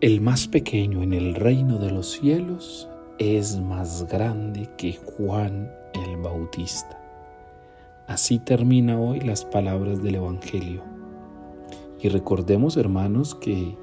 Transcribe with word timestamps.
El 0.00 0.22
más 0.22 0.48
pequeño 0.48 1.02
en 1.02 1.12
el 1.12 1.34
reino 1.34 1.76
de 1.76 1.90
los 1.90 2.12
cielos 2.12 2.88
es 3.18 3.60
más 3.60 4.06
grande 4.10 4.66
que 4.78 4.94
Juan 4.94 5.70
el 5.92 6.16
Bautista. 6.16 6.98
Así 8.06 8.38
termina 8.38 8.98
hoy 8.98 9.20
las 9.20 9.44
palabras 9.44 10.02
del 10.02 10.14
Evangelio. 10.14 10.82
Y 12.00 12.08
recordemos, 12.08 12.78
hermanos, 12.78 13.34
que 13.34 13.76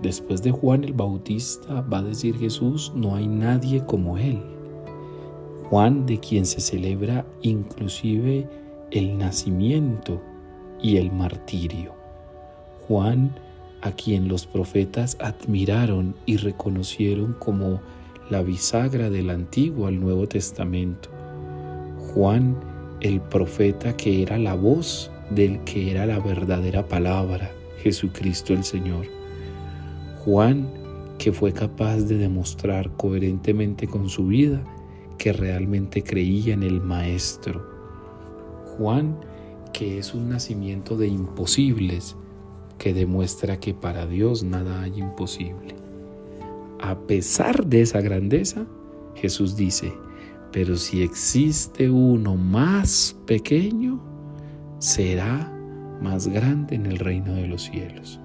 después 0.00 0.42
de 0.42 0.52
Juan 0.52 0.84
el 0.84 0.94
Bautista 0.94 1.82
va 1.82 1.98
a 1.98 2.04
decir 2.04 2.38
Jesús, 2.38 2.90
no 2.94 3.14
hay 3.14 3.26
nadie 3.26 3.84
como 3.84 4.16
él. 4.16 4.40
Juan 5.68 6.06
de 6.06 6.18
quien 6.18 6.46
se 6.46 6.62
celebra 6.62 7.26
inclusive 7.42 8.48
el 8.90 9.18
nacimiento 9.18 10.18
y 10.80 10.96
el 10.96 11.12
martirio. 11.12 11.92
Juan 12.88 13.34
a 13.82 13.92
quien 13.92 14.28
los 14.28 14.46
profetas 14.46 15.16
admiraron 15.20 16.14
y 16.26 16.36
reconocieron 16.36 17.34
como 17.34 17.80
la 18.30 18.42
bisagra 18.42 19.10
del 19.10 19.30
Antiguo 19.30 19.86
al 19.86 20.00
Nuevo 20.00 20.26
Testamento. 20.26 21.10
Juan, 22.12 22.56
el 23.00 23.20
profeta 23.20 23.96
que 23.96 24.22
era 24.22 24.38
la 24.38 24.54
voz 24.54 25.10
del 25.30 25.60
que 25.64 25.90
era 25.90 26.06
la 26.06 26.18
verdadera 26.18 26.86
palabra, 26.88 27.50
Jesucristo 27.82 28.52
el 28.52 28.64
Señor. 28.64 29.06
Juan, 30.24 30.68
que 31.18 31.32
fue 31.32 31.52
capaz 31.52 31.98
de 31.98 32.18
demostrar 32.18 32.90
coherentemente 32.96 33.86
con 33.86 34.08
su 34.08 34.26
vida 34.26 34.64
que 35.18 35.32
realmente 35.32 36.02
creía 36.02 36.54
en 36.54 36.62
el 36.62 36.80
Maestro. 36.80 37.66
Juan, 38.76 39.18
que 39.72 39.98
es 39.98 40.14
un 40.14 40.28
nacimiento 40.28 40.96
de 40.96 41.08
imposibles, 41.08 42.16
que 42.78 42.94
demuestra 42.94 43.58
que 43.58 43.74
para 43.74 44.06
Dios 44.06 44.42
nada 44.42 44.82
hay 44.82 44.98
imposible. 44.98 45.74
A 46.80 46.98
pesar 46.98 47.66
de 47.66 47.82
esa 47.82 48.00
grandeza, 48.00 48.66
Jesús 49.14 49.56
dice, 49.56 49.92
pero 50.52 50.76
si 50.76 51.02
existe 51.02 51.90
uno 51.90 52.36
más 52.36 53.16
pequeño, 53.26 54.00
será 54.78 55.52
más 56.00 56.28
grande 56.28 56.76
en 56.76 56.86
el 56.86 56.98
reino 56.98 57.34
de 57.34 57.48
los 57.48 57.62
cielos. 57.62 58.20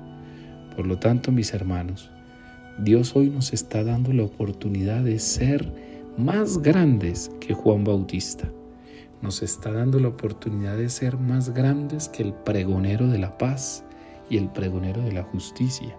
Por 0.76 0.88
lo 0.88 1.00
tanto, 1.00 1.32
mis 1.32 1.54
hermanos, 1.54 2.10
Dios 2.80 3.16
hoy 3.16 3.30
nos 3.30 3.54
está 3.54 3.84
dando 3.84 4.14
la 4.14 4.24
oportunidad 4.24 5.04
de 5.04 5.20
ser 5.20 5.72
más 6.18 6.60
grandes 6.60 7.32
que 7.40 7.54
Juan 7.54 7.84
Bautista. 7.84 8.50
Nos 9.22 9.44
está 9.44 9.72
dando 9.72 10.00
la 10.00 10.08
oportunidad 10.08 10.78
de 10.78 10.90
ser 10.90 11.18
más 11.18 11.54
grandes 11.54 12.10
que 12.10 12.24
el 12.24 12.34
pregonero 12.34 13.08
de 13.08 13.20
la 13.20 13.38
paz, 13.38 13.84
y 14.32 14.38
el 14.38 14.50
pregonero 14.50 15.02
de 15.04 15.12
la 15.12 15.24
justicia. 15.24 15.96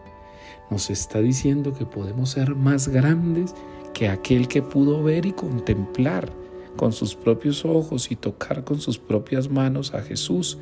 Nos 0.71 0.91
está 0.91 1.21
diciendo 1.21 1.75
que 1.75 1.85
podemos 1.85 2.31
ser 2.31 2.57
más 2.57 2.89
grandes 2.89 3.55
que 3.93 4.09
aquel 4.09 4.49
que 4.49 4.63
pudo 4.63 5.03
ver 5.03 5.27
y 5.27 5.33
contemplar 5.33 6.33
con 6.77 6.93
sus 6.93 7.15
propios 7.15 7.65
ojos 7.67 8.11
y 8.11 8.17
tocar 8.17 8.65
con 8.65 8.81
sus 8.81 8.99
propias 8.99 9.51
manos 9.51 9.93
a 9.93 10.01
Jesús 10.01 10.59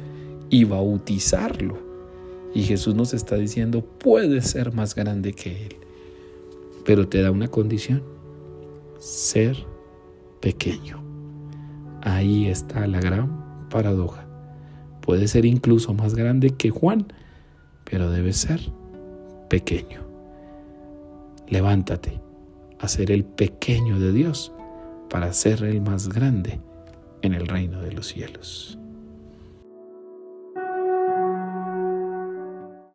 y 0.50 0.64
bautizarlo. 0.64 1.78
Y 2.52 2.64
Jesús 2.64 2.96
nos 2.96 3.14
está 3.14 3.36
diciendo, 3.36 3.84
puedes 3.84 4.50
ser 4.50 4.74
más 4.74 4.96
grande 4.96 5.32
que 5.32 5.66
Él, 5.66 5.76
pero 6.84 7.06
te 7.06 7.22
da 7.22 7.30
una 7.30 7.46
condición, 7.46 8.02
ser 8.98 9.64
pequeño. 10.40 11.00
Ahí 12.02 12.48
está 12.48 12.84
la 12.88 13.00
gran 13.00 13.68
paradoja. 13.68 14.26
Puede 15.00 15.28
ser 15.28 15.44
incluso 15.44 15.94
más 15.94 16.16
grande 16.16 16.50
que 16.50 16.70
Juan, 16.70 17.06
pero 17.90 18.10
debe 18.10 18.32
ser 18.32 18.60
pequeño. 19.48 20.02
Levántate 21.48 22.20
a 22.78 22.86
ser 22.86 23.10
el 23.10 23.24
pequeño 23.24 23.98
de 23.98 24.12
Dios 24.12 24.52
para 25.10 25.32
ser 25.32 25.64
el 25.64 25.80
más 25.80 26.08
grande 26.08 26.60
en 27.22 27.34
el 27.34 27.48
reino 27.48 27.82
de 27.82 27.92
los 27.92 28.06
cielos. 28.06 28.78